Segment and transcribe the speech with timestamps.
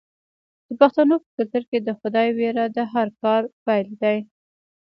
[0.67, 4.17] د پښتنو په کلتور کې د خدای ویره د هر کار پیل دی.